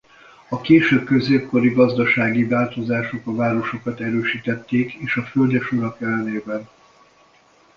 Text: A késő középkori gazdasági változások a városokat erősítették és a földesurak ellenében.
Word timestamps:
A 0.49 0.61
késő 0.61 1.03
középkori 1.03 1.69
gazdasági 1.73 2.43
változások 2.43 3.27
a 3.27 3.35
városokat 3.35 3.99
erősítették 3.99 4.91
és 4.93 5.15
a 5.15 5.23
földesurak 5.23 6.01
ellenében. 6.01 6.69